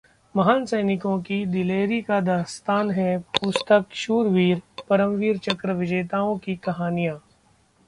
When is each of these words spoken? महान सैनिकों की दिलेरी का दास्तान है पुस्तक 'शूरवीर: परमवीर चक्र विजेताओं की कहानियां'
महान 0.35 0.65
सैनिकों 0.65 1.19
की 1.21 1.45
दिलेरी 1.45 2.01
का 2.01 2.19
दास्तान 2.21 2.91
है 2.91 3.17
पुस्तक 3.39 3.85
'शूरवीर: 3.93 4.61
परमवीर 4.89 5.37
चक्र 5.39 5.73
विजेताओं 5.73 6.37
की 6.37 6.55
कहानियां' 6.55 7.17